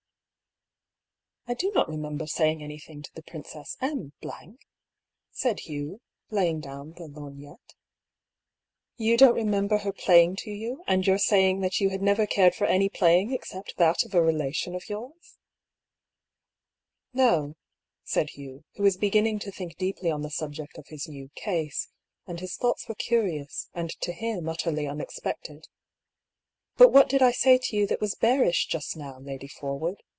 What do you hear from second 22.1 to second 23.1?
and his thoughts were